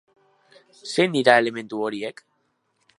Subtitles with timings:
[0.93, 2.27] Zein dira elementu horiek?